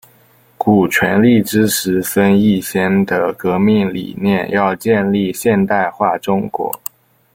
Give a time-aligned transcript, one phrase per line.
[0.57, 6.81] 古全力支持孙逸仙的革命理念要建立现代化中国。